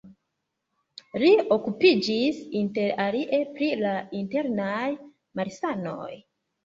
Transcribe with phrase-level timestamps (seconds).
[1.23, 4.89] Li okupiĝis inter alie pri la internaj
[5.43, 6.11] malsanoj.